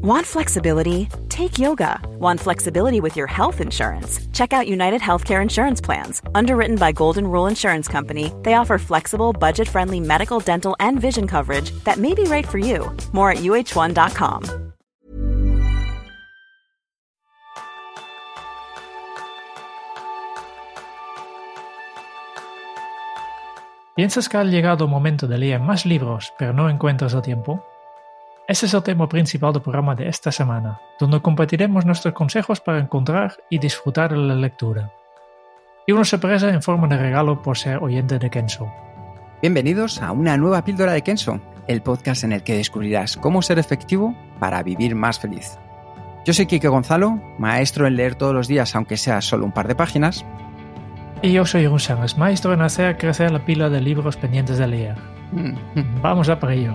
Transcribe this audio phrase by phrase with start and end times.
[0.00, 1.08] Want flexibility?
[1.28, 1.98] Take yoga.
[2.20, 4.20] Want flexibility with your health insurance?
[4.32, 6.22] Check out United Healthcare Insurance Plans.
[6.36, 11.26] Underwritten by Golden Rule Insurance Company, they offer flexible, budget friendly medical, dental, and vision
[11.26, 12.96] coverage that may be right for you.
[13.12, 14.44] More at uh1.com.
[23.96, 27.64] ¿Piensas que ha llegado el momento de leer más libros, pero no encuentras el tiempo?
[28.48, 32.78] Ese es el tema principal del programa de esta semana, donde compartiremos nuestros consejos para
[32.78, 34.90] encontrar y disfrutar de la lectura.
[35.86, 38.72] Y una sorpresa en forma de regalo por ser oyente de Kenso.
[39.42, 43.58] Bienvenidos a una nueva píldora de Kenso, el podcast en el que descubrirás cómo ser
[43.58, 45.58] efectivo para vivir más feliz.
[46.24, 49.68] Yo soy Kike Gonzalo, maestro en leer todos los días aunque sea solo un par
[49.68, 50.24] de páginas.
[51.20, 54.96] Y yo soy Sánchez, maestro en hacer crecer la pila de libros pendientes de leer.
[56.00, 56.74] Vamos a por ello.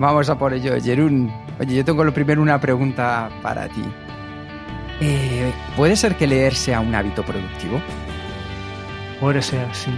[0.00, 1.30] Vamos a por ello, Jerún.
[1.60, 3.82] Oye, yo tengo lo primero una pregunta para ti.
[4.98, 7.82] Eh, ¿Puede ser que leer sea un hábito productivo?
[9.20, 9.90] Puede ser, sí,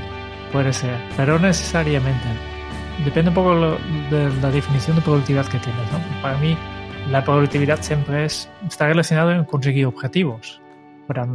[0.50, 2.26] puede ser, pero no necesariamente.
[3.04, 3.54] Depende un poco
[4.10, 5.92] de la definición de productividad que tienes.
[5.92, 6.00] ¿no?
[6.20, 6.58] Para mí,
[7.08, 10.60] la productividad siempre es, está relacionada en conseguir objetivos.
[11.06, 11.28] Para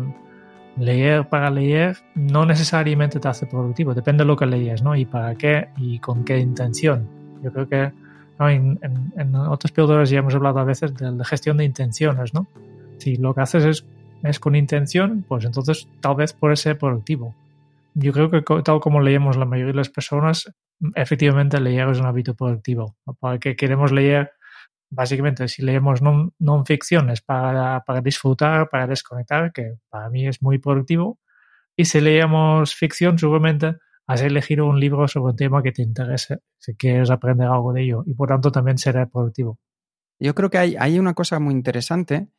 [0.75, 4.93] leer para leer no necesariamente te hace productivo, depende de lo que lees, ¿no?
[4.93, 7.07] Y para qué y con qué intención.
[7.41, 8.06] Yo creo que
[8.39, 12.47] en, en, otros píldoras ya hemos hablado a veces de la gestión de intenciones, ¿no?
[12.99, 13.85] Si lo que haces es,
[14.23, 17.35] es con intención, pues entonces tal vez puede ser productivo.
[17.93, 20.51] Yo creo que tal como leemos la mayoría de las personas,
[20.95, 22.95] efectivamente leer es un hábito productivo.
[23.19, 24.31] Para que queremos leer,
[24.89, 30.41] básicamente, si leemos non, non ficciones para, para disfrutar, para desconectar, que para mí es
[30.41, 31.17] muy productivo,
[31.75, 33.77] y si leemos ficción, seguramente
[34.07, 37.83] has elegido un libro sobre un tema que te interese, si quieres aprender algo de
[37.83, 39.59] ello y por tanto también será productivo.
[40.19, 42.29] Yo creo que hay, una cosa muy interesante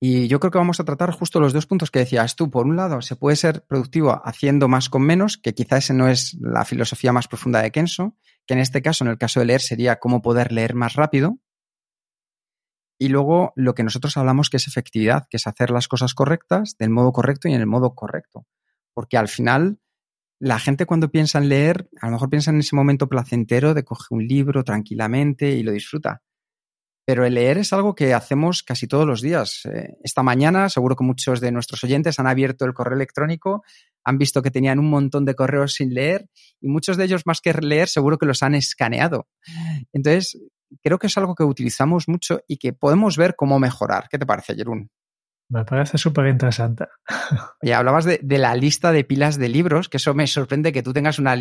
[0.00, 2.50] y yo creo que vamos a tratar justo los dos puntos que decías tú.
[2.50, 6.08] Por un lado, se puede ser productivo haciendo más con menos, que quizá ese no
[6.08, 9.46] es la filosofía más profunda de Kenso, que en este caso, en el caso de
[9.46, 11.38] leer, sería cómo poder leer más rápido.
[12.98, 16.76] Y luego lo que nosotros hablamos que es efectividad, que es hacer las cosas correctas
[16.78, 18.46] del modo correcto y en el modo correcto.
[18.92, 19.78] Porque al final
[20.40, 23.84] la gente cuando piensa en leer, a lo mejor piensa en ese momento placentero de
[23.84, 26.22] coger un libro tranquilamente y lo disfruta.
[27.06, 29.66] Pero el leer es algo que hacemos casi todos los días.
[29.66, 33.62] Eh, esta mañana seguro que muchos de nuestros oyentes han abierto el correo electrónico,
[34.04, 36.28] han visto que tenían un montón de correos sin leer
[36.60, 39.28] y muchos de ellos más que leer seguro que los han escaneado.
[39.92, 40.38] Entonces,
[40.82, 44.08] creo que es algo que utilizamos mucho y que podemos ver cómo mejorar.
[44.10, 44.90] ¿Qué te parece, Jerún?
[45.48, 46.86] Me parece súper interesante.
[47.62, 50.92] Oye, hablabas de, la lista de pilas de libros, que eso me sorprende que tú
[50.92, 51.36] tengas una,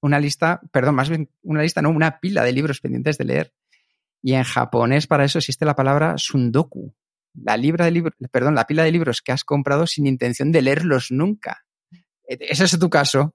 [0.00, 3.52] una lista, perdón, más bien una lista, no, una pila de libros pendientes de leer.
[4.22, 6.94] Y en japonés para eso existe la palabra sundoku,
[7.34, 11.10] la, libra de perdón, la pila de libros que has comprado sin intención de leerlos
[11.10, 11.64] nunca.
[12.28, 13.34] E, ¿Ese es tu caso?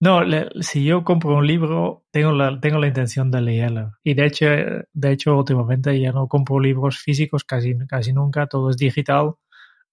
[0.00, 0.20] No,
[0.60, 3.92] si yo compro un libro, tengo la, tengo la intención de leerlo.
[4.04, 8.70] Y de hecho, de hecho, últimamente ya no compro libros físicos casi, casi nunca, todo
[8.70, 9.34] es digital.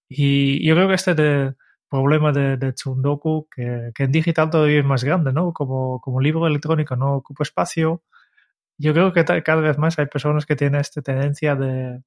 [0.08, 1.54] Y yo creo que este
[1.90, 5.52] problema de, de Tsundoku, que, que, en digital todavía es más grande, ¿no?
[5.52, 8.02] Como, como libro electrónico no ocupa espacio.
[8.78, 12.02] Yo creo que cada vez más hay personas que tienen esta tendencia de,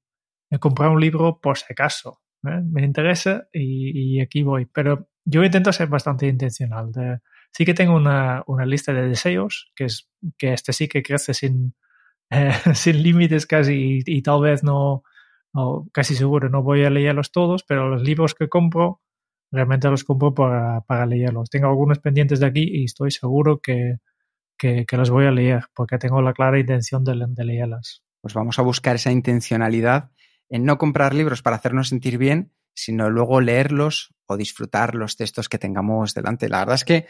[0.50, 2.20] de comprar un libro por si acaso.
[2.46, 2.60] ¿eh?
[2.64, 4.66] Me interesa y, y aquí voy.
[4.66, 6.92] Pero yo intento ser bastante intencional.
[6.92, 7.20] De,
[7.52, 11.34] Sí que tengo una, una lista de deseos, que es que este sí que crece
[11.34, 11.74] sin,
[12.30, 15.02] eh, sin límites casi y, tal vez no,
[15.92, 19.00] casi seguro no voy a leerlos todos, pero los libros que compro
[19.50, 21.50] realmente los compro para, para leerlos.
[21.50, 23.96] Tengo algunos pendientes de aquí y estoy seguro que,
[24.56, 28.02] que, los voy a leer porque tengo la clara intención de, de leerlas.
[28.20, 30.10] Pues vamos a buscar esa intencionalidad
[30.48, 35.48] en no comprar libros para hacernos sentir bien, sino luego leerlos o disfrutar los textos
[35.48, 36.48] que tengamos delante.
[36.48, 37.06] La verdad es que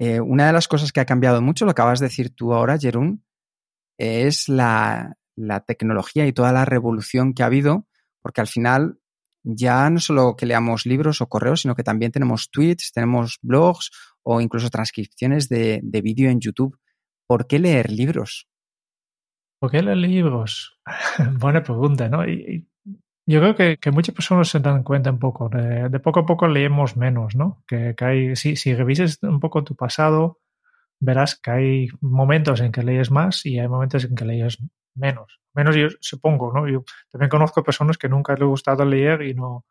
[0.00, 2.78] eh, una de las cosas que ha cambiado mucho, lo acabas de decir tú ahora,
[2.78, 3.22] Jerún,
[3.98, 5.18] es la,
[5.66, 7.86] tecnología y toda la revolución que ha habido,
[8.22, 8.98] porque al final
[9.42, 13.90] ya no solo que leamos libros o correos, sino que también tenemos tweets, tenemos blogs
[14.22, 16.78] o incluso transcripciones de, vídeo en YouTube.
[17.26, 18.48] ¿Por qué leer libros?
[19.58, 20.80] ¿Por qué leer libros?
[21.38, 22.24] Buena pregunta, ¿no?
[23.26, 26.96] Yo creo que, muchas personas se dan cuenta un poco, de, poco a poco leemos
[26.96, 27.62] menos, ¿no?
[27.66, 30.40] Que, que hay, si, si revises un poco tu pasado,
[31.00, 34.58] verás que hay momentos en que lees más y hay momentos en que lees
[34.94, 35.40] menos.
[35.54, 36.68] Menos yo supongo, ¿no?
[36.68, 39.64] Yo también conozco personas que nunca les ha gustado leer y no,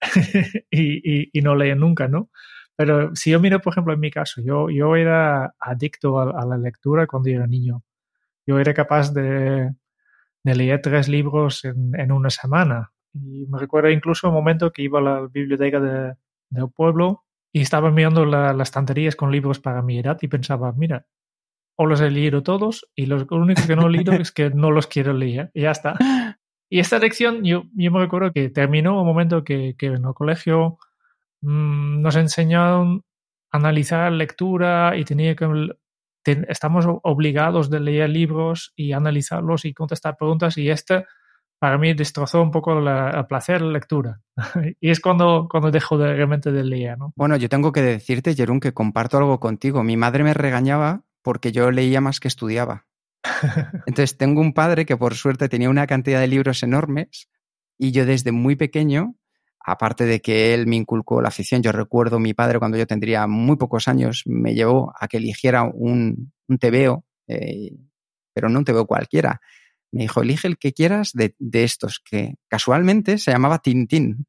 [0.70, 2.30] y, no leen nunca, ¿no?
[2.76, 6.58] Pero si yo miro, por ejemplo, en mi caso, yo, yo era adicto a, la
[6.58, 7.82] lectura cuando era niño.
[8.46, 9.72] Yo era capaz de,
[10.44, 12.92] de leer tres libros en, una semana.
[13.22, 17.90] Y me recuerdo incluso un momento que iba a la biblioteca del pueblo y estaba
[17.90, 21.06] mirando las estanterías con libros para mi edad y pensaba, mira,
[21.76, 24.70] o los he leído todos y los únicos que no he leído es que no
[24.70, 25.50] los quiero leer.
[25.54, 25.96] Y ya está.
[26.68, 30.14] Y esta lección, yo, yo me recuerdo que terminó un momento que, que en el
[30.14, 30.78] colegio
[31.40, 33.04] mmm, nos enseñaron
[33.52, 35.46] a analizar lectura y tenía que
[36.48, 41.04] estamos obligados de leer libros y analizarlos y contestar preguntas y este
[41.58, 44.20] para mí destrozó un poco el placer de la lectura.
[44.80, 46.98] y es cuando, cuando dejo de, realmente de leer.
[46.98, 47.12] ¿no?
[47.16, 49.82] Bueno, yo tengo que decirte, Jerón, que comparto algo contigo.
[49.82, 52.86] Mi madre me regañaba porque yo leía más que estudiaba.
[53.86, 57.28] Entonces tengo un padre que por suerte tenía una cantidad de libros enormes
[57.78, 59.16] y yo desde muy pequeño,
[59.58, 63.26] aparte de que él me inculcó la afición, yo recuerdo mi padre cuando yo tendría
[63.26, 67.72] muy pocos años me llevó a que eligiera un, un TVO, eh,
[68.32, 69.40] pero no un TVO cualquiera.
[69.96, 74.26] Me dijo, elige el que quieras de, estos, que casualmente se llamaba Tintín.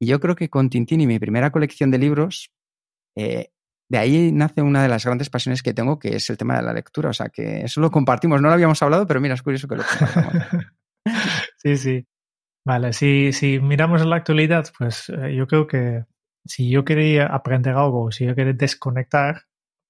[0.00, 2.50] Y yo creo que con Tintín y mi primera colección de libros
[3.16, 3.52] eh,
[3.88, 6.62] de ahí nace una de las grandes pasiones que tengo, que es el tema de
[6.62, 7.10] la lectura.
[7.10, 8.42] O sea, que eso lo compartimos.
[8.42, 10.34] No lo habíamos hablado, pero mira, es curioso que lo compartamos.
[11.58, 12.06] sí, sí.
[12.64, 16.04] Vale, si, si miramos en la actualidad, pues eh, yo creo que
[16.44, 19.42] si yo quería aprender algo, si yo quería desconectar,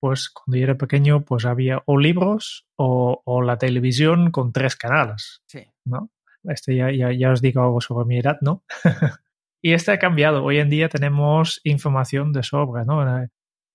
[0.02, 4.74] pues cuando yo era pequeño, pues había o libros o, o la televisión con tres
[4.74, 5.42] canales.
[5.46, 5.64] Sí.
[5.84, 6.10] ¿no?
[6.42, 8.64] Este ya, ya, ya os digo algo sobre mi edad, ¿no?
[9.62, 10.42] y este ha cambiado.
[10.42, 13.28] Hoy en día tenemos información de sobra, ¿no?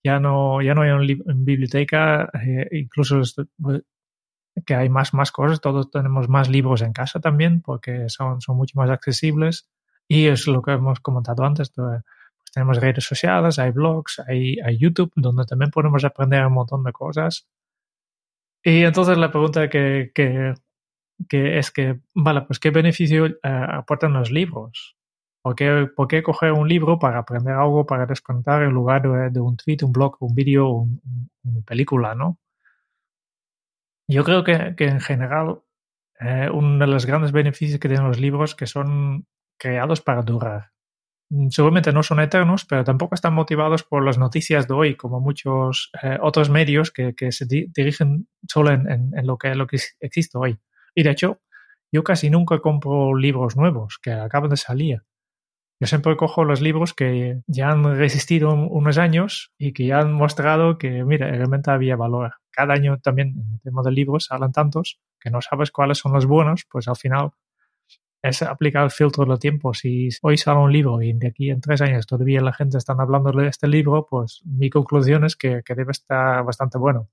[0.04, 3.22] ya no, ya no hay en biblioteca, eh, incluso
[4.66, 8.58] que hay más, más cosas, todos tenemos más libros en casa también porque son, son
[8.58, 9.70] mucho más accesibles
[10.10, 11.72] y es lo que hemos comentado antes,
[12.58, 16.92] tenemos redes sociales, hay blogs, hay, hay, YouTube donde también podemos aprender un montón de
[16.92, 17.48] cosas.
[18.64, 20.56] Y entonces la pregunta que, que,
[21.30, 24.98] que es que, vale, pues ¿qué beneficio eh, aportan los libros?
[25.44, 29.78] ¿Por qué, coger un libro para aprender algo, para descontar en lugar de, un tweet,
[29.84, 31.00] un blog, un vídeo, un,
[31.44, 32.40] una película, ¿no?
[34.08, 35.60] Yo creo que, en general
[36.20, 39.28] eh, uno de los grandes beneficios que tienen los libros que son
[39.60, 40.72] creados para durar.
[41.30, 45.20] Mm, seguramente no son eternos, pero tampoco están motivados por las noticias de hoy, como
[45.20, 50.58] muchos eh, otros medios que, se dirigen solo en, lo, que, lo que existe hoy.
[50.96, 51.42] Y de hecho,
[51.92, 55.04] yo casi nunca compro libros nuevos que acaban de salir.
[55.80, 60.12] Yo siempre cojo los libros que ya han resistido unos años y que ya han
[60.14, 62.34] mostrado que, mira, realmente había valor.
[62.52, 66.14] Cada año también en el tema de libros salen tantos que no sabes cuáles son
[66.14, 67.32] los buenos, pues al final
[68.22, 69.74] es aplicar el filtro del tiempo.
[69.74, 72.94] Si hoy sale un libro y de aquí en tres años todavía la gente está
[72.94, 77.10] hablando de este libro, pues mi conclusión es que, debe estar bastante bueno.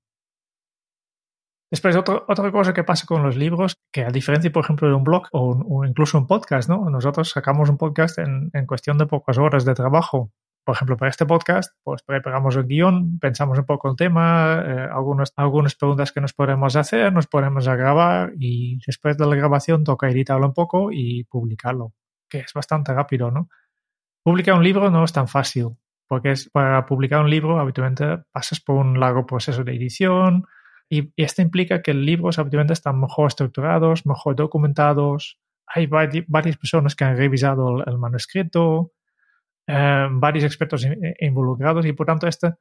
[1.71, 5.03] Después, otra cosa que pasa con los libros, que a diferencia, por ejemplo, de un
[5.03, 6.89] blog o, incluso un podcast, ¿no?
[6.89, 10.31] Nosotros sacamos un podcast en, cuestión de pocas horas de trabajo.
[10.65, 14.89] Por ejemplo, para este podcast, pues preparamos el guion, pensamos un poco el tema, eh,
[14.91, 19.35] algunas, algunas preguntas que nos podemos hacer, nos ponemos a grabar y después de la
[19.35, 21.93] grabación toca editarlo un poco y publicarlo,
[22.27, 23.47] que es bastante rápido, ¿no?
[24.23, 25.77] Publicar un libro no es tan fácil,
[26.07, 30.45] porque es, para publicar un libro habitualmente pasas por un largo proceso de edición,
[30.89, 35.39] y, esto implica que libros obviamente están mejor estructurados, mejor documentados.
[35.67, 38.91] Hay varias personas que han revisado el, manuscrito,
[39.67, 40.87] eh, varios expertos
[41.19, 42.57] involucrados y por tanto esto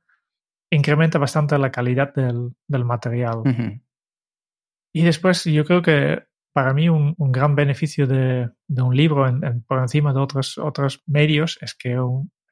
[0.71, 3.43] incrementa bastante la calidad del, del material.
[4.93, 9.27] Y después yo creo que para mí un, un gran beneficio de, de un libro
[9.27, 11.99] en, por encima de otros, otros medios es que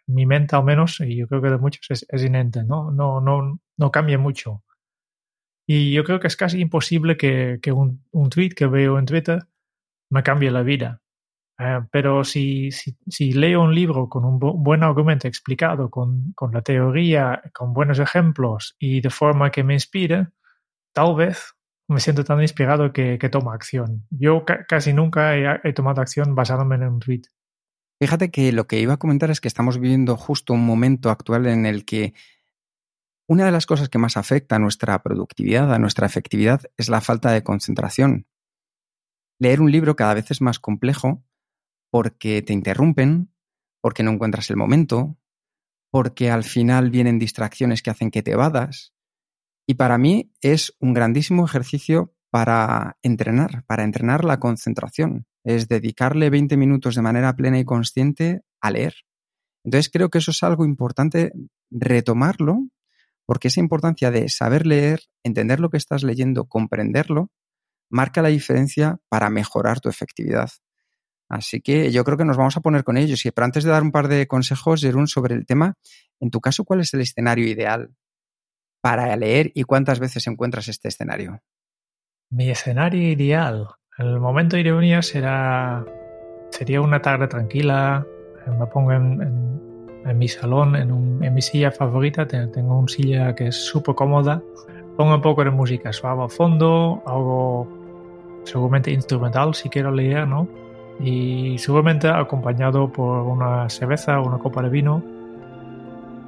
[0.06, 2.90] mi mente al menos, y yo creo que de muchos es, es inente, ¿no?
[2.90, 4.64] No, no, no cambia mucho.
[5.66, 9.06] Y yo creo que es casi imposible que, que un, un, tweet que veo en
[9.06, 9.38] Twitter
[10.10, 11.00] me cambie la vida.
[11.62, 16.62] Eh, pero si, si, leo un libro con un buen argumento explicado, con, con, la
[16.62, 20.28] teoría, con buenos ejemplos y de forma que me inspire,
[20.92, 21.54] tal vez
[21.88, 24.06] me siento tan inspirado que, que tomo acción.
[24.10, 27.22] Yo casi nunca he, he tomado acción basándome en un tweet.
[28.00, 31.46] Fíjate que lo que iba a comentar es que estamos viviendo justo un momento actual
[31.46, 32.14] en el que
[33.28, 37.00] una de las cosas que más afecta a nuestra productividad, a nuestra efectividad, es la
[37.00, 38.26] falta de concentración.
[39.38, 41.22] Leer un libro cada vez es más complejo
[41.92, 43.30] porque te interrumpen,
[43.82, 45.18] porque no encuentras el momento,
[45.90, 48.94] porque al final vienen distracciones que hacen que te evadas.
[49.66, 55.26] Y para mí es un grandísimo ejercicio para entrenar, para entrenar la concentración.
[55.44, 58.94] Es dedicarle 20 minutos de manera plena y consciente a leer.
[59.62, 61.34] Entonces creo que eso es algo importante
[61.70, 62.68] retomarlo
[63.26, 67.30] porque esa importancia de saber leer, entender lo que estás leyendo, comprenderlo,
[67.90, 70.48] marca la diferencia para mejorar tu efectividad.
[71.32, 73.22] Así que yo creo que nos vamos a poner con ellos.
[73.34, 75.78] Pero antes de dar un par de consejos, Jerún, sobre el tema,
[76.20, 77.90] en tu caso, ¿cuál es el escenario ideal
[78.82, 81.40] para leer y cuántas veces encuentras este escenario?
[82.28, 83.68] Mi escenario ideal.
[83.96, 85.86] El momento de ironía será,
[86.50, 88.06] sería una tarde tranquila.
[88.46, 92.26] Me pongo en, mi salón, en, mi silla favorita.
[92.26, 94.42] Tengo una silla que es súper cómoda.
[94.98, 97.02] Pongo un poco de música suave a fondo.
[97.06, 97.66] Algo
[98.44, 100.46] seguramente instrumental si quiero leer, ¿no?
[101.00, 105.02] Y seguramente acompañado por una cerveza o una copa de vino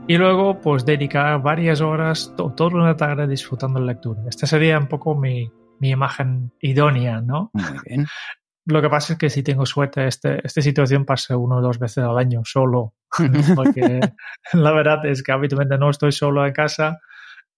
[0.06, 4.20] y luego, pues dedicar varias horas, toda una tarde disfrutando la lectura.
[4.28, 7.50] Esta sería un poco mi, mi imagen idónea, ¿no?
[7.54, 8.06] Muy bien.
[8.66, 11.78] Lo que pasa es que si tengo suerte, este, esta situación pasa uno o dos
[11.78, 12.94] veces al año solo,
[13.54, 14.00] porque
[14.54, 17.00] la verdad es que habitualmente no estoy solo en casa,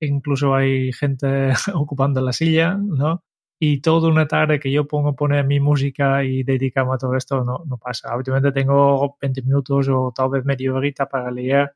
[0.00, 3.22] incluso hay gente ocupando la silla, ¿no?
[3.58, 7.42] Y toda una tarde que yo pongo poner mi música y dedicarme a todo esto
[7.42, 8.12] no, no pasa.
[8.12, 11.72] Habitualmente tengo 20 minutos o tal vez media horita para leer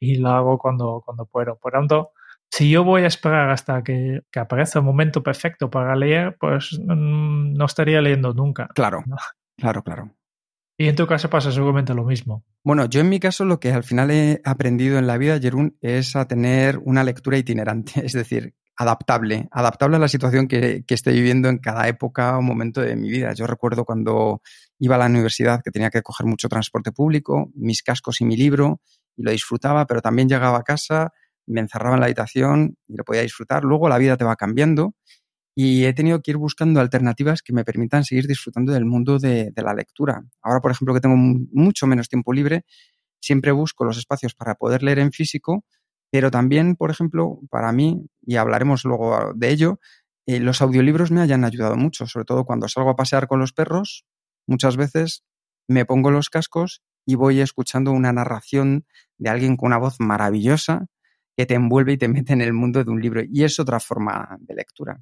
[0.00, 1.56] y lo hago cuando, cuando puedo.
[1.56, 2.12] Por tanto,
[2.50, 6.78] si yo voy a esperar hasta que, que aparezca el momento perfecto para leer, pues
[6.82, 8.68] mm, no estaría leyendo nunca.
[8.74, 9.04] Claro,
[9.56, 10.10] claro, claro.
[10.80, 12.44] Y en tu caso pasa seguramente lo mismo.
[12.62, 15.76] Bueno, yo en mi caso lo que al final he aprendido en la vida, Jerún,
[15.80, 20.94] es a tener una lectura itinerante, es decir, adaptable, adaptable a la situación que, que
[20.94, 23.32] estoy viviendo en cada época o momento de mi vida.
[23.34, 24.40] Yo recuerdo cuando
[24.78, 28.36] iba a la universidad que tenía que coger mucho transporte público, mis cascos y mi
[28.36, 28.80] libro,
[29.16, 31.12] y lo disfrutaba, pero también llegaba a casa,
[31.46, 33.64] me encerraba en la habitación y lo podía disfrutar.
[33.64, 34.94] Luego la vida te va cambiando
[35.56, 39.52] y he tenido que ir buscando alternativas que me permitan seguir disfrutando del mundo de,
[39.56, 40.22] la lectura.
[40.40, 42.64] Ahora, por ejemplo, que tengo mucho menos tiempo libre,
[43.20, 45.64] siempre busco los espacios para poder leer en físico,
[46.10, 49.80] pero también, por ejemplo, para mí, y hablaremos luego de ello,
[50.26, 53.52] eh, los audiolibros me hayan ayudado mucho, sobre todo cuando salgo a pasear con los
[53.52, 54.04] perros,
[54.46, 55.24] muchas veces
[55.68, 58.86] me pongo los cascos y voy escuchando una narración
[59.16, 60.86] de alguien con una voz maravillosa
[61.36, 63.22] que te envuelve y te mete en el mundo de un libro.
[63.24, 65.00] Y es otra forma de lectura.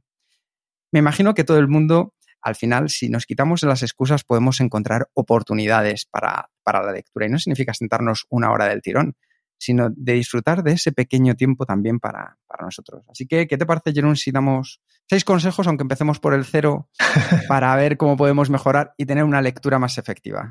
[0.92, 5.08] Me imagino que todo el mundo, al final, si nos quitamos las excusas, podemos encontrar
[5.14, 7.26] oportunidades para, la lectura.
[7.26, 9.16] Y no significa sentarnos una hora del tirón,
[9.58, 13.04] sino de disfrutar de ese pequeño tiempo también para, nosotros.
[13.10, 16.88] Así que, ¿qué te parece, Jerón, si damos seis consejos, aunque empecemos por el cero,
[17.48, 20.50] para ver cómo podemos mejorar y tener una lectura más efectiva?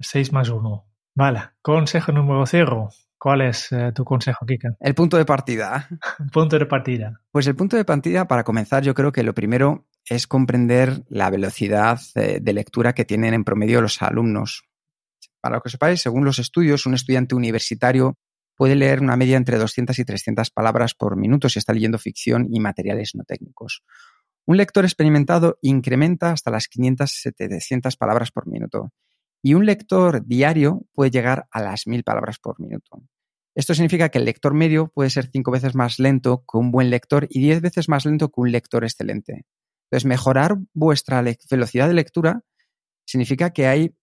[0.00, 0.84] 6 más 1.
[1.14, 1.40] Vale.
[1.62, 2.90] Consejo número 0.
[3.18, 4.76] ¿Cuál es eh, tu consejo, Kika?
[4.78, 5.88] El punto de partida.
[6.32, 7.20] punto de partida.
[7.30, 11.30] Pues el punto de partida, para comenzar, yo creo que lo primero es comprender la
[11.30, 14.64] velocidad eh, de lectura que tienen en promedio los alumnos.
[15.40, 18.18] Para lo que sepáis, según los estudios, un estudiante universitario
[18.56, 22.48] puede leer una media entre 200 y 300 palabras por minuto si está leyendo ficción
[22.50, 23.82] y materiales no técnicos.
[24.46, 28.92] Un lector experimentado incrementa hasta las 500-700 palabras por minuto
[29.42, 33.02] y un lector diario puede llegar a las mil palabras por minuto.
[33.54, 36.90] Esto significa que el lector medio puede ser cinco veces más lento que un buen
[36.90, 39.46] lector y diez veces más lento que un lector excelente.
[39.86, 42.42] Entonces, mejorar vuestra velocidad de lectura
[43.06, 43.96] significa que hay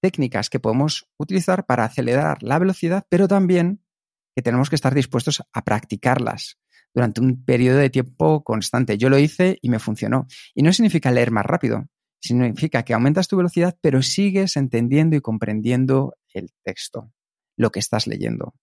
[0.00, 3.81] técnicas que podemos utilizar para acelerar la velocidad, pero también
[4.34, 6.58] que tenemos que estar dispuestos a practicarlas
[6.94, 8.98] durante un periodo de tiempo constante.
[8.98, 10.26] Yo lo hice y me funcionó.
[10.54, 11.86] Y no significa leer más rápido,
[12.20, 17.12] significa que aumentas tu velocidad, pero sigues entendiendo y comprendiendo el texto,
[17.56, 18.54] lo que estás leyendo.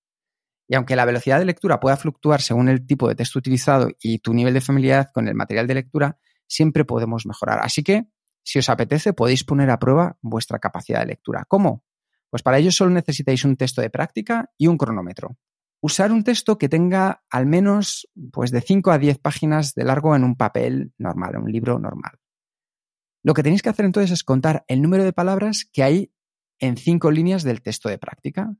[0.68, 4.20] Y aunque la velocidad de lectura pueda fluctuar según el tipo de texto utilizado y
[4.20, 7.60] tu nivel de familiaridad con el material de lectura, siempre podemos mejorar.
[7.64, 8.06] Así que,
[8.44, 11.44] si os apetece, podéis poner a prueba vuestra capacidad de lectura.
[11.48, 11.84] ¿Cómo?
[12.30, 15.38] Pues para ello solo necesitáis un texto de práctica y un cronómetro.
[15.82, 20.16] Usar un texto que tenga al menos pues, de 5 a 10 páginas de largo
[20.16, 22.20] en un papel normal, en un libro normal.
[23.24, 26.14] Lo que tenéis que hacer entonces es contar el número de palabras que hay
[26.60, 28.54] en cinco líneas del texto de práctica.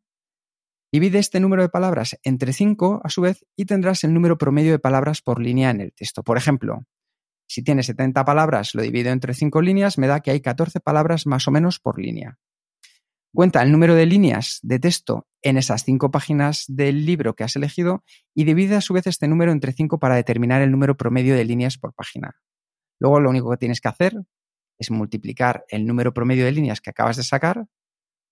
[0.92, 4.72] Divide este número de palabras entre cinco, a su vez, y tendrás el número promedio
[4.72, 6.24] de palabras por línea en el texto.
[6.24, 6.86] Por ejemplo,
[7.48, 11.26] si tiene 70 palabras, lo divido entre cinco líneas, me da que hay 14 palabras
[11.26, 12.38] más o menos por línea.
[13.34, 17.56] Cuenta el número de líneas de texto en esas cinco páginas del libro que has
[17.56, 21.36] elegido y divide a su vez este número entre cinco para determinar el número promedio
[21.36, 22.40] de líneas por página.
[23.00, 24.16] Luego lo único que tienes que hacer
[24.80, 27.68] es multiplicar el número promedio de líneas que acabas de sacar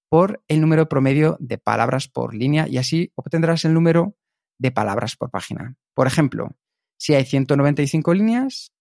[0.09, 4.15] por el número promedio de palabras por línea y así obtendrás el número
[4.57, 5.75] de palabras por página.
[5.93, 6.57] Por ejemplo,
[6.97, 8.71] si hay 195 líneas,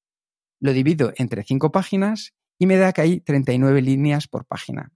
[0.60, 4.92] lo divido entre 5 páginas y me da que hay 39 líneas por página.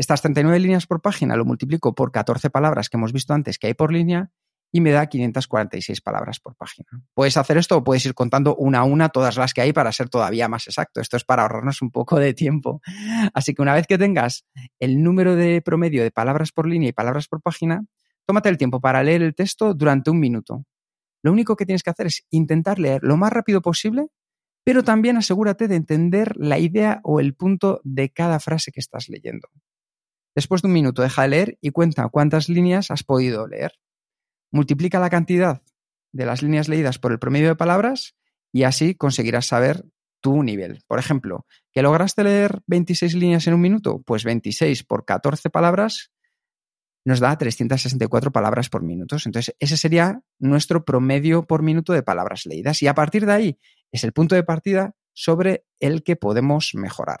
[0.00, 3.66] Estas 39 líneas por página lo multiplico por 14 palabras que hemos visto antes que
[3.66, 4.30] hay por línea
[4.72, 6.88] y me da 546 palabras por página.
[7.12, 9.92] Puedes hacer esto o puedes ir contando una a una todas las que hay para
[9.92, 11.02] ser todavía más exacto.
[11.02, 12.80] Esto es para ahorrarnos un poco de tiempo.
[13.34, 14.46] Así que una vez que tengas
[14.78, 17.84] el número de promedio de palabras por línea y palabras por página,
[18.24, 20.64] tómate el tiempo para leer el texto durante un minuto.
[21.22, 24.06] Lo único que tienes que hacer es intentar leer lo más rápido posible,
[24.64, 29.10] pero también asegúrate de entender la idea o el punto de cada frase que estás
[29.10, 29.50] leyendo.
[30.34, 33.72] Después de un minuto deja de leer y cuenta cuántas líneas has podido leer
[34.50, 35.62] multiplica la cantidad
[36.12, 38.16] de las líneas leídas por el promedio de palabras
[38.52, 39.84] y así conseguirás saber
[40.20, 40.82] tu nivel.
[40.86, 44.02] Por ejemplo, ¿que lograste leer 26 líneas en un minuto?
[44.02, 46.10] Pues 26 por 14 palabras
[47.04, 49.16] nos da 364 palabras por minuto.
[49.24, 52.82] Entonces, ese sería nuestro promedio por minuto de palabras leídas.
[52.82, 53.58] Y a partir de ahí
[53.90, 57.20] es el punto de partida sobre el que podemos mejorar.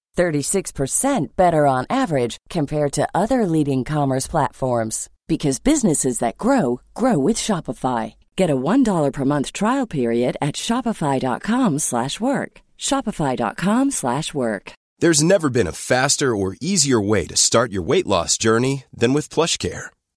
[0.15, 7.17] 36% better on average compared to other leading commerce platforms because businesses that grow grow
[7.17, 8.15] with Shopify.
[8.35, 12.51] Get a $1 per month trial period at shopify.com/work.
[12.77, 14.73] shopify.com/work.
[15.01, 19.13] There's never been a faster or easier way to start your weight loss journey than
[19.13, 19.89] with PlushCare.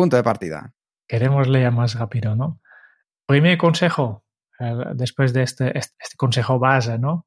[0.00, 0.72] Punto de partida.
[1.06, 2.62] Queremos leer más rápido, ¿no?
[3.26, 4.24] Primer consejo,
[4.58, 7.26] eh, después de este, este, este consejo base, ¿no?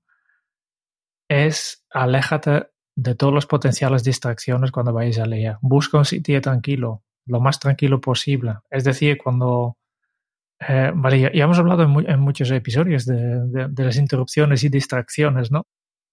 [1.29, 5.57] Es aléjate de todos los potenciales distracciones cuando vais a leer.
[5.61, 8.55] Busca un sitio tranquilo, lo más tranquilo posible.
[8.71, 9.77] Es decir, cuando...
[10.67, 15.67] Eh, vale, ya, hemos hablado en, muchos episodios de, las interrupciones y distracciones, ¿no?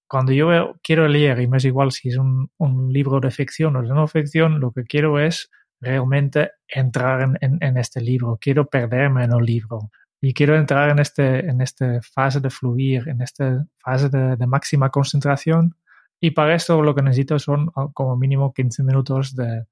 [0.07, 2.51] Cuando yo quiero leer, y me es igual si es un,
[2.93, 5.49] libro de ficción o de no ficción, lo que quiero es
[5.81, 9.91] realmente entrar en, este libro, quiero perderme en el libro.
[10.21, 14.91] Y quiero entrar en este en esta fase de fluir, en esta fase de máxima
[14.91, 15.75] concentración.
[16.21, 19.65] Y para esto lo que necesito son ah, como mínimo 15 minutos de,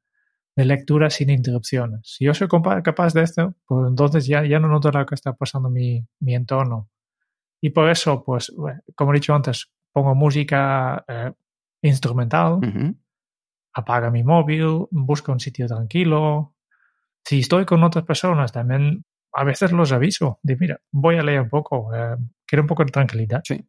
[0.56, 2.00] lectura sin interrupciones.
[2.02, 5.32] Si yo soy capaz de esto, pues entonces ya, ya no noto lo que está
[5.32, 6.88] pasando mi, mi entorno.
[7.60, 8.52] Y por eso, pues,
[8.96, 11.32] como he dicho antes, pongo música eh,
[11.82, 12.60] instrumental,
[13.78, 16.54] apaga mi móvil, busco un sitio tranquilo.
[17.24, 21.42] Si estoy con otras personas, también a veces los aviso de, mira, voy a leer
[21.42, 23.40] un poco, eh, quiero un poco de tranquilidad.
[23.44, 23.64] Sí.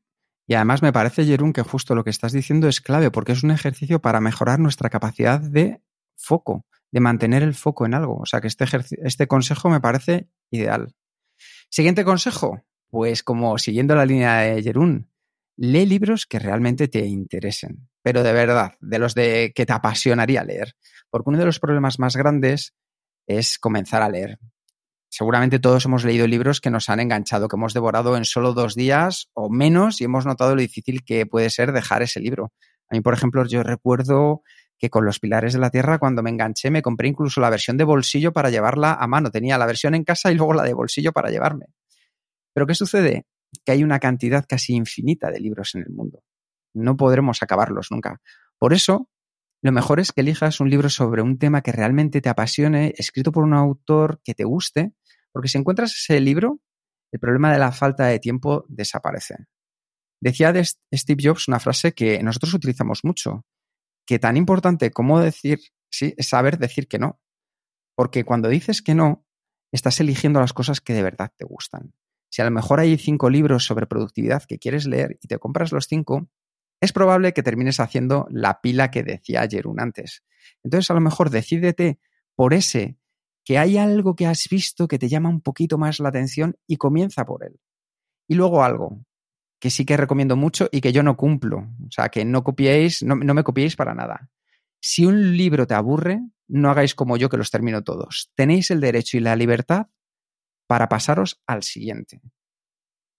[0.47, 3.43] Y además me parece, Jerún, que justo lo que estás diciendo es clave porque es
[3.43, 5.81] un ejercicio para mejorar nuestra capacidad de
[6.17, 8.17] foco, de mantener el foco en algo.
[8.17, 8.65] O sea que este,
[9.03, 10.95] este consejo me parece ideal.
[11.69, 15.08] Siguiente consejo, pues como siguiendo la línea de Jerún,
[15.59, 20.43] lee libros que realmente te interesen, pero de verdad, de los de que te apasionaría
[20.43, 20.73] leer.
[21.09, 22.73] Porque uno de los problemas más grandes
[23.27, 24.39] es comenzar a leer
[25.09, 28.75] seguramente todos hemos leído libros que nos han enganchado, que hemos devorado en solo dos
[28.75, 32.53] días o menos y hemos notado lo difícil que puede ser dejar ese libro.
[32.89, 34.43] A mí, por ejemplo, yo recuerdo
[34.77, 37.75] que con Los Pilares de la Tierra, cuando me enganché, me compré incluso la versión
[37.75, 39.29] de bolsillo para llevarla a mano.
[39.29, 41.65] Tenía la versión en casa y luego la de bolsillo para llevarme.
[42.53, 43.25] Pero ¿qué sucede?
[43.69, 46.23] Que hay una cantidad casi infinita de libros en el mundo.
[46.73, 48.19] No podremos acabarlos nunca.
[48.57, 49.11] Por eso,
[49.61, 53.31] lo mejor es que elijas un libro sobre un tema que realmente te apasione, escrito
[53.31, 54.93] por un autor que te guste,
[55.31, 56.61] porque si encuentras ese libro,
[57.11, 59.35] el problema de la falta de tiempo desaparece.
[60.19, 63.45] Decía de Steve Jobs una frase que nosotros utilizamos mucho,
[64.07, 65.59] que tan importante como decir
[65.91, 67.21] sí es saber decir que no.
[67.95, 69.27] Porque cuando dices que no,
[69.71, 71.93] estás eligiendo las cosas que de verdad te gustan.
[72.29, 75.71] Si a lo mejor hay cinco libros sobre productividad que quieres leer y te compras
[75.71, 76.29] los cinco,
[76.81, 80.23] es probable que termines haciendo la pila que decía Jerún antes.
[80.63, 81.99] Entonces, a lo mejor decídete
[82.35, 82.97] por ese
[83.43, 86.77] que hay algo que has visto que te llama un poquito más la atención y
[86.77, 87.59] comienza por él.
[88.27, 89.03] Y luego algo
[89.59, 91.57] que sí que recomiendo mucho y que yo no cumplo.
[91.85, 94.29] O sea, que no copiéis, no me copiéis para nada.
[94.79, 98.31] Si un libro te aburre, no hagáis como yo que los termino todos.
[98.35, 99.87] Tenéis el derecho y la libertad
[100.69, 102.21] para pasaros al siguiente.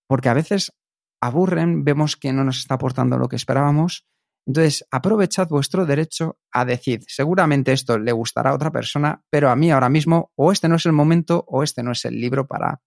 [0.07, 0.73] Porque a veces
[1.21, 4.07] aburren, vemos que no nos está aportando lo que esperábamos.
[4.47, 9.57] Entonces, aprovechad vuestro derecho a decir, seguramente esto le gustará a otra persona, pero a
[9.57, 12.47] mí ahora mismo o este no es el momento o este no es el libro
[12.47, 12.81] para,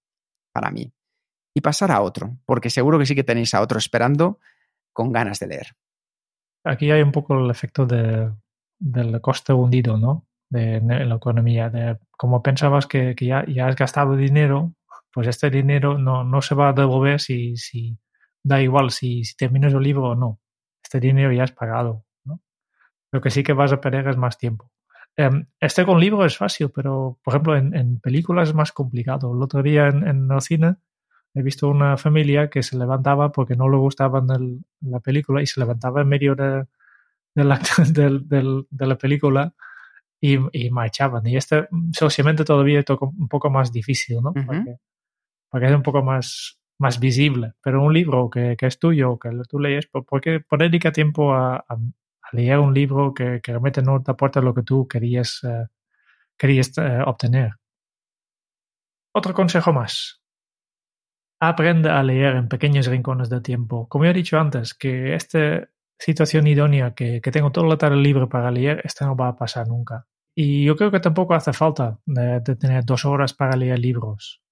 [0.54, 0.94] para mí.
[1.54, 4.40] Y pasar a otro, porque seguro que sí que tenéis a otro esperando
[4.94, 5.68] con ganas de leer.
[6.64, 8.34] Aquí hay un poco el efecto de,
[8.80, 10.26] del coste hundido, ¿no?
[10.54, 11.70] De, en la economía.
[11.70, 14.74] De, como pensabas que, que ya, ya, has gastado dinero,
[15.12, 17.98] pues este dinero no, no se va a devolver si, si,
[18.44, 20.40] da igual si, si terminas el libro o no.
[20.84, 22.06] Este dinero ya es pagado.
[22.24, 22.40] ¿no?
[23.12, 24.72] Lo que sí que vas a perder es más tiempo.
[25.18, 29.34] Um, este con libro es fácil, pero por ejemplo en, en películas es más complicado.
[29.36, 30.76] El otro día en, en, el cine
[31.34, 35.48] he visto una familia que se levantaba porque no le gustaba el, la película y
[35.48, 36.66] se levantaba en medio de,
[37.36, 39.54] de, la, de, de la película
[40.24, 41.28] y, y, marchaban.
[41.28, 44.30] Y este socialmente todavía es un poco más difícil, ¿no?
[44.30, 44.46] Uh -huh.
[44.46, 44.78] porque,
[45.50, 47.54] porque es un poco más más visible.
[47.62, 51.34] Pero un libro que, que es tuyo, que tú lees, ¿por qué, por dedica tiempo
[51.34, 54.88] a, a, a, leer un libro que, que, realmente no te aporta lo que tú
[54.88, 55.68] querías, uh,
[56.38, 57.52] querías uh, obtener?
[59.14, 60.22] Otro consejo más.
[61.40, 63.88] Aprende a leer en pequeños rincones de tiempo.
[63.90, 68.28] Como he dicho antes, que esta situación idónea, que, que tengo toda la tarde libre
[68.28, 70.08] para leer, esta no va a pasar nunca.
[70.36, 74.44] Y yo creo que tampoco hace falta de, de tener dos horas para leer libros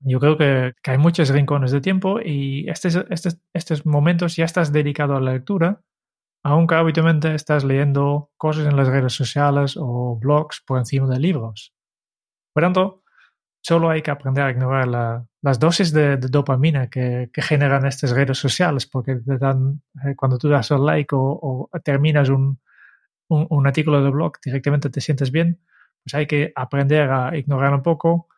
[0.00, 4.44] yo creo que, que, hay muchos rincones de tiempo y estos, estos, estos momentos ya
[4.44, 5.80] estás dedicado a la lectura,
[6.44, 11.74] aunque habitualmente estás leyendo cosas en las redes sociales o blogs por encima de libros.
[12.54, 13.02] Por tanto,
[13.60, 17.84] solo hay que aprender a ignorar la, las dosis de, de dopamina que, que, generan
[17.84, 22.28] estas redes sociales, porque te dan, eh, cuando tú das el like o, o terminas
[22.28, 22.60] un,
[23.28, 25.60] un, artículo de blog, directamente te sientes bien,
[26.02, 28.28] pues hay que aprender a ignorar un poco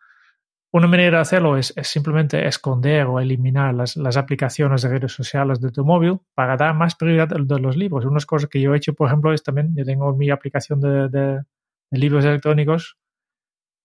[0.72, 5.60] una manera de hacerlo es, simplemente esconder o eliminar las, las, aplicaciones de redes sociales
[5.60, 8.04] de tu móvil para dar más prioridad de los libros.
[8.04, 11.42] Unas cosas que yo he hecho, por ejemplo, es también, yo tengo mi aplicación de
[11.90, 12.99] libros electrónicos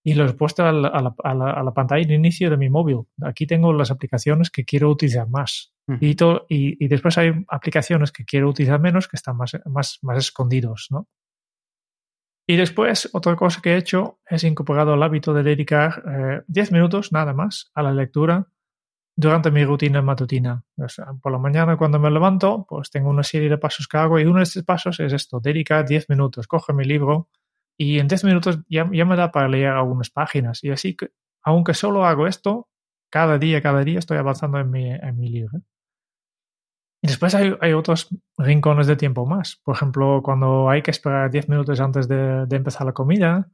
[0.06, 1.02] y los he puesto a la, a,
[1.34, 3.00] la, a la, pantalla de inicio de mi móvil.
[3.22, 5.74] Aquí tengo las aplicaciones que quiero utilizar más.
[5.88, 5.98] Uh -huh.
[6.00, 9.98] y, to, y, y, después hay aplicaciones que quiero utilizar menos que están más, más,
[10.02, 11.08] más escondidos, ¿no?
[12.48, 16.70] Y después, otra cosa que he hecho es incorporado el hábito de dedicar eh, 10
[16.70, 18.46] minutos nada más a la lectura
[19.16, 20.62] durante mi rutina matutina.
[20.76, 23.98] O sea, por la mañana cuando me levanto, pues tengo una serie de pasos que
[23.98, 27.28] hago y uno de estos pasos es esto, dedicar 10 minutos, coge mi libro
[27.76, 30.64] y en 10 minutos ya, ya me da para leer algunas páginas.
[30.64, 31.10] Y así que,
[31.42, 32.68] aunque solo hago esto,
[33.10, 35.60] cada día, cada día estoy avanzando en mi, en mi libro.
[37.02, 38.08] Y después hay, hay, otros
[38.38, 39.60] rincones de tiempo más.
[39.62, 43.48] Por ejemplo, cuando hay que esperar 10 minutos antes de, de, empezar la comida,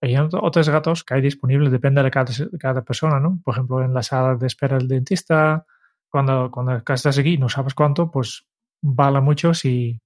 [0.00, 3.40] hay otros gatos que hay disponibles, depende de cada, cada, persona, ¿no?
[3.44, 5.66] Por ejemplo, en la sala de espera del dentista,
[6.08, 8.46] cuando, cuando estás aquí no sabes cuánto, pues
[8.80, 10.00] vale mucho si,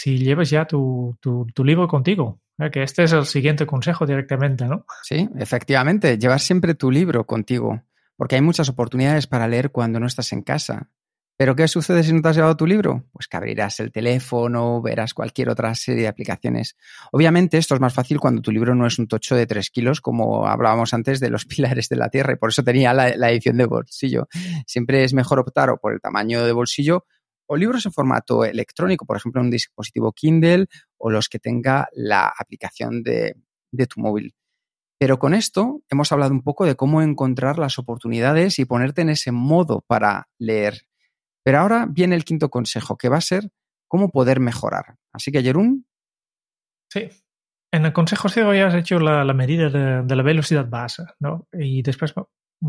[0.00, 2.40] si llevas ya tu, tu, tu libro contigo.
[2.58, 2.70] ¿eh?
[2.70, 4.86] Que este es el siguiente consejo directamente, ¿no?
[5.02, 7.82] Sí, efectivamente, llevar siempre tu libro contigo,
[8.16, 10.88] porque hay muchas oportunidades para leer cuando no estás en casa.
[11.36, 13.08] ¿Pero qué sucede si no te has llevado tu libro?
[13.12, 16.76] Pues que abrirás el teléfono, verás cualquier otra serie de aplicaciones.
[17.12, 20.00] Obviamente esto es más fácil cuando tu libro no es un tocho de 3 kilos,
[20.00, 23.30] como hablábamos antes de los pilares de la Tierra, y por eso tenía la, la
[23.30, 24.28] edición de bolsillo.
[24.66, 27.04] Siempre es mejor optar o por el tamaño de bolsillo
[27.50, 30.66] o libros en formato electrónico, por ejemplo, un dispositivo Kindle
[30.98, 33.34] o los que tenga la aplicación de,
[33.72, 34.34] de tu móvil.
[34.98, 39.08] Pero con esto hemos hablado un poco de cómo encontrar las oportunidades y ponerte en
[39.08, 40.84] ese modo para leer
[41.42, 43.50] pero ahora viene el quinto consejo, que va a ser
[43.88, 44.96] cómo poder mejorar.
[45.12, 45.86] Así que, Jerún.
[46.90, 47.08] Sí.
[47.72, 51.04] En el consejo cero ya has hecho la, la medida de, de, la velocidad base,
[51.20, 51.46] ¿no?
[51.52, 52.12] Y después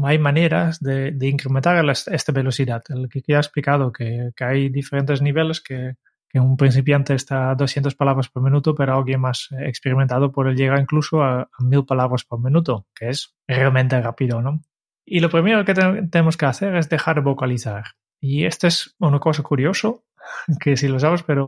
[0.03, 2.83] hay maneras de, de incrementar la, esta velocidad.
[2.89, 5.95] El que ya he explicado que, que hay diferentes niveles que,
[6.29, 10.79] que, un principiante está a 200 palabras por minuto, pero alguien más experimentado puede llegar
[10.79, 14.61] incluso a, a 1000 palabras por minuto, que es realmente rápido, ¿no?
[15.05, 17.83] Y lo primero que te, tenemos que hacer es dejar de vocalizar.
[18.21, 19.93] Y esta es una cosa curiosa,
[20.59, 21.47] que si lo sabes, pero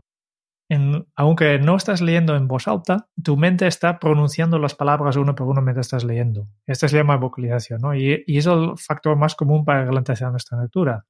[1.14, 5.46] aunque no estás leyendo en voz alta, tu mente está pronunciando las palabras uno por
[5.46, 6.48] uno mientras estás leyendo.
[6.66, 7.94] Esto se llama vocalización, ¿no?
[7.94, 11.06] Y, es el factor más común para ralentizar nuestra lectura.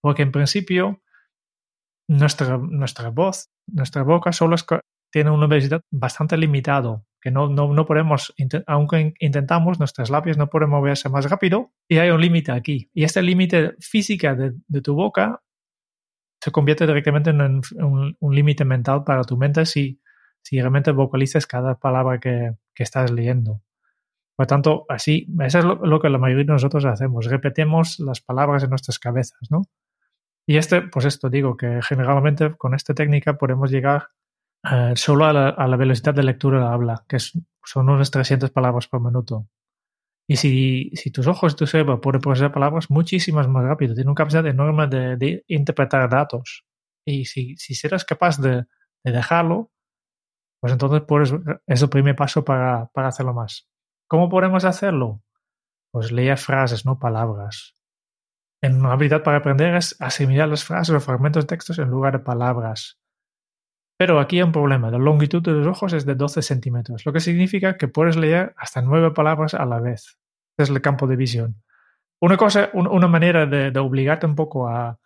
[0.00, 1.02] Porque en principio,
[2.08, 2.56] nuestra,
[3.10, 4.56] voz, nuestra boca solo
[5.10, 8.32] tiene una velocidad bastante limitada que no, no, no podemos,
[8.68, 12.88] aunque intentamos, nuestros labios no pueden moverse más rápido y hay un límite aquí.
[12.94, 15.42] Y este límite física de, tu boca
[16.46, 20.00] se convierte directamente en un, límite mental para tu mente si,
[20.42, 23.62] si realmente vocalizas cada palabra que, que estás leyendo.
[24.36, 28.62] Por tanto, así, eso es lo, que la mayoría de nosotros hacemos, repetimos las palabras
[28.62, 29.62] en nuestras cabezas, ¿no?
[30.46, 34.10] Y este, pues esto digo, que generalmente con esta técnica podemos llegar
[34.70, 38.86] eh, solo a la, velocidad de lectura de la habla, que son unas 300 palabras
[38.86, 39.48] por minuto.
[40.28, 44.16] Y si, tus ojos y tu cerebro pueden procesar palabras muchísimas más rápido, tiene una
[44.16, 46.64] capacidad enorme de, interpretar datos.
[47.04, 48.64] Y si, si serás capaz de,
[49.04, 49.70] dejarlo,
[50.60, 51.02] pues entonces
[51.66, 53.68] es el primer paso para, para hacerlo más.
[54.08, 55.22] ¿Cómo podemos hacerlo?
[55.92, 57.76] Pues leer frases, no palabras.
[58.60, 62.14] En una habilidad para aprender es asimilar las frases o fragmentos de textos en lugar
[62.14, 62.98] de palabras.
[63.98, 64.90] Pero aquí hay un problema.
[64.90, 68.54] La longitud de los ojos es de 12 centímetros, lo que significa que puedes leer
[68.56, 70.18] hasta nueve palabras a la vez.
[70.50, 71.62] Este es el campo de visión.
[72.20, 74.98] Una cosa, una manera de, obligarte un poco a,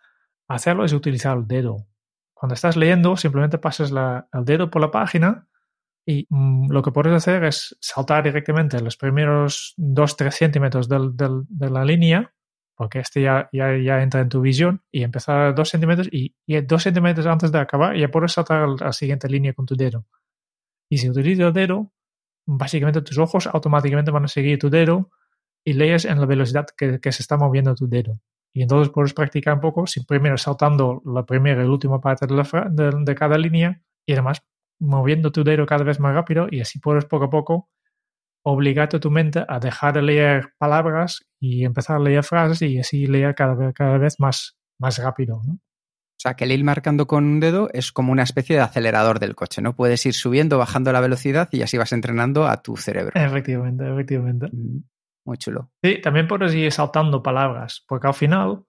[0.47, 1.87] hacerlo es utilizar el dedo.
[2.33, 5.47] Cuando estás leyendo, simplemente pasas el dedo por la página
[6.05, 11.85] y mm, lo que puedes hacer es saltar directamente los primeros 2-3 centímetros de la
[11.85, 12.33] línea,
[12.81, 16.61] porque este ya, ya, ya, entra en tu visión, y empezar 2 centímetros y, y
[16.61, 20.07] 2 centímetros antes de acabar ya puedes saltar a la siguiente línea con tu dedo.
[20.89, 21.91] Y si utilizas el dedo,
[22.47, 25.11] básicamente tus ojos automáticamente van a seguir tu dedo
[25.63, 28.19] y lees en la velocidad que, que se está moviendo tu dedo.
[28.51, 32.25] Y entonces puedes practicar un poco, si primero saltando la primera y la última parte
[32.25, 34.41] de, la, de, de cada línea, y además
[34.79, 37.69] moviendo tu dedo cada vez más rápido y así puedes poco a poco
[38.43, 42.79] obligar a tu mente a dejar de leer palabras y empezar a leer frases y
[42.79, 45.41] así leer cada vez, cada vez más, más rápido.
[45.45, 45.53] ¿no?
[45.53, 49.19] O sea, que el ir marcando con un dedo es como una especie de acelerador
[49.19, 49.75] del coche, ¿no?
[49.75, 53.11] Puedes ir subiendo, bajando la velocidad y así vas entrenando a tu cerebro.
[53.15, 54.47] Efectivamente, efectivamente.
[54.51, 54.83] Mm,
[55.25, 55.71] muy chulo.
[55.83, 58.65] Sí, también puedes ir saltando palabras, porque al final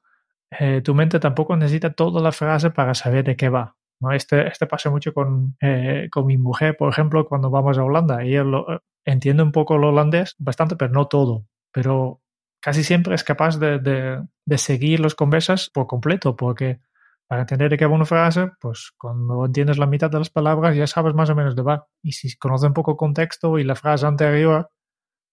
[0.59, 3.77] eh, tu mente tampoco necesita toda la frase para saber de qué va.
[4.11, 8.23] Este, este pasa mucho con, eh, con mi mujer, por ejemplo, cuando vamos a Holanda.
[8.23, 8.67] Ella lo,
[9.05, 11.47] entiende un poco el holandés, bastante, pero no todo.
[11.73, 12.21] Pero
[12.61, 16.81] casi siempre es capaz de, de, seguir los conversas por completo, porque
[17.27, 20.77] para entender de qué va una frase, pues cuando entiendes la mitad de las palabras
[20.77, 21.87] ya sabes más o menos de va.
[22.03, 24.71] Y si conoces un poco el contexto y la frase anterior,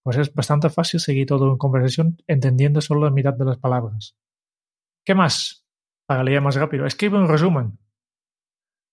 [0.02, 4.16] pues es bastante fácil seguir toda una conversación entendiendo solo la mitad de las palabras.
[5.04, 5.64] ¿Qué más?
[6.06, 6.86] Para leer más rápido.
[6.86, 7.78] Escribe un resumen.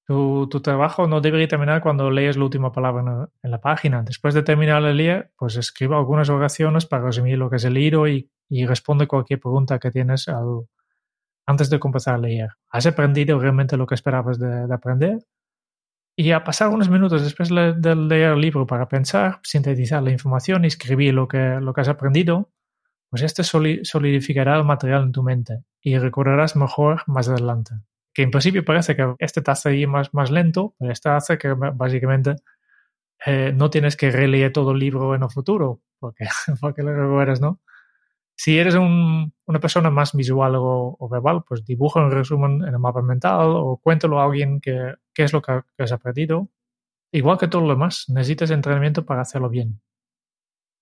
[0.07, 4.03] Tu, trabajo no debería terminar cuando lees la última palabra en la, página.
[4.03, 7.73] Después de terminar el leer, pues escriba algunas oraciones para resumir lo que es el
[7.73, 8.29] libro y,
[8.65, 10.27] responde cualquier pregunta que tienes
[11.45, 12.51] antes de comenzar a leer.
[12.69, 15.19] ¿Has aprendido realmente lo que esperabas de, aprender?
[16.15, 20.63] Y a pasar unos minutos después de leer el libro para pensar, sintetizar la información
[20.63, 22.49] y escribir lo que, lo que has aprendido,
[23.09, 27.75] pues esto solidificará el material en tu mente y recordarás mejor más adelante
[28.17, 31.38] que en principio parece que este te hace ir más, más lento, pero este hace
[31.38, 32.38] que básicamente
[33.23, 36.25] eh, no tienes que releer todo el libro en el futuro, porque,
[36.60, 37.62] porque lo eres, ¿no?
[38.36, 43.03] Si eres una persona más visual o, verbal, pues dibuja un resumen en el mapa
[43.03, 46.49] mental o cuéntalo a alguien qué es lo que, has aprendido.
[47.12, 49.80] Igual que todo lo demás, necesitas entrenamiento para hacerlo bien.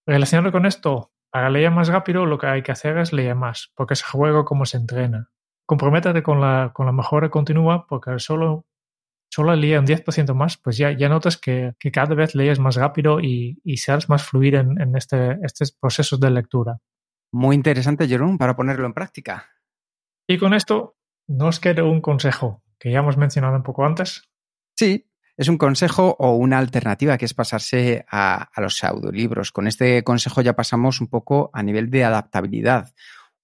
[0.06, 3.74] Relacionado con esto, para leer más rápido, lo que hay que hacer es leer más,
[3.76, 5.32] porque es juego como se entrena
[5.66, 8.66] comprométate con la, con la mejora continua porque solo,
[9.30, 12.76] solo leer un 10% más, pues ya, ya notas que, que, cada vez lees más
[12.76, 16.80] rápido y, y seas más fluido en, en este, estos procesos de lectura.
[17.32, 19.50] Muy interesante, Jerón, para ponerlo en práctica.
[20.28, 20.96] Y con esto
[21.28, 24.24] nos queda un consejo que ya hemos mencionado un poco antes.
[24.76, 29.52] Sí, es un consejo o una alternativa que es pasarse a, a, los audiolibros.
[29.52, 32.94] Con este consejo ya pasamos un poco a nivel de adaptabilidad.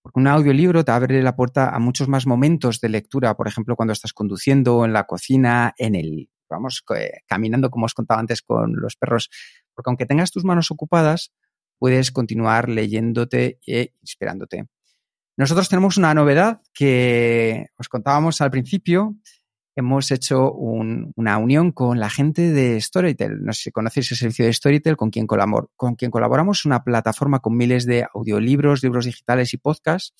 [0.01, 3.75] Porque un audiolibro te abre la puerta a muchos más momentos de lectura, por ejemplo,
[3.75, 6.83] cuando estás conduciendo, en la cocina, en el, vamos,
[7.27, 9.29] caminando, como os contaba antes, con los perros.
[9.73, 11.31] Porque aunque tengas tus manos ocupadas,
[11.77, 14.65] puedes continuar leyéndote e inspirándote.
[15.37, 19.15] Nosotros tenemos una novedad que os contábamos al principio,
[19.81, 23.43] hemos hecho una unión con la gente de Storytel.
[23.43, 27.39] No sé si conocéis el servicio de Storytel con quien, con quien colaboramos, una plataforma
[27.39, 30.13] con miles de audiolibros, libros digitales y podcasts,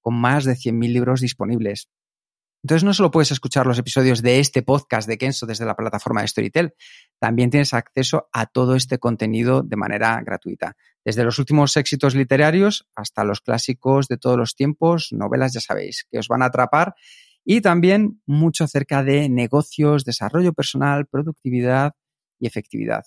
[0.00, 1.88] con más de 100.000 libros disponibles.
[2.62, 6.22] Entonces no solo puedes escuchar los episodios de este podcast de Kenso desde la plataforma
[6.22, 6.74] de Storytel,
[7.20, 10.76] también tienes acceso a todo este contenido de manera gratuita.
[11.04, 16.06] Desde los últimos éxitos literarios hasta los clásicos de todos los tiempos, novelas ya sabéis,
[16.10, 16.94] que os van a atrapar
[17.50, 21.94] y también mucho acerca de negocios, desarrollo personal, productividad
[22.38, 23.04] y efectividad.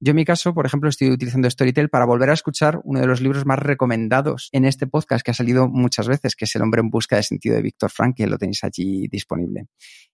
[0.00, 3.06] Yo en mi caso, por ejemplo, estoy utilizando Storytel para volver a escuchar uno de
[3.06, 6.62] los libros más recomendados en este podcast que ha salido muchas veces, que es El
[6.62, 9.66] hombre en busca de sentido de Víctor Frank, que lo tenéis allí disponible.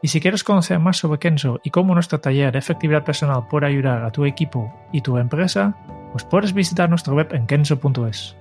[0.00, 3.66] Y si quieres conocer más sobre Kenso y cómo nuestro taller de efectividad personal puede
[3.66, 5.74] ayudar a tu equipo y tu empresa,
[6.12, 8.36] pues puedes visitar nuestra web en kenso.es.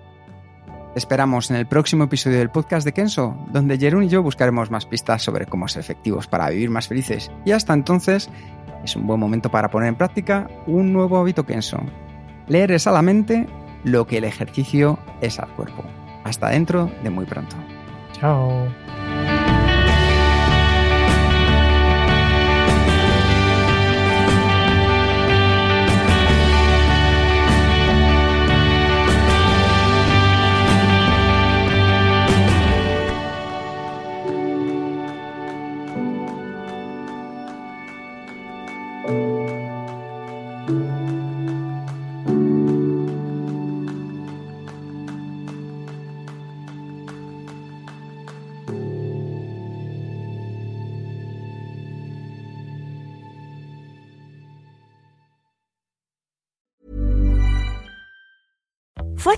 [0.95, 4.85] esperamos en el próximo episodio del podcast de Kenso, donde Jerún y yo buscaremos más
[4.85, 7.31] pistas sobre cómo ser efectivos para vivir más felices.
[7.45, 8.29] Y hasta entonces,
[8.83, 11.79] es un buen momento para poner en práctica un nuevo hábito Kenso.
[12.47, 13.47] Leer es a la mente
[13.83, 15.83] lo que el ejercicio es al cuerpo.
[16.23, 17.55] Hasta dentro de muy pronto.
[18.13, 18.67] Chao.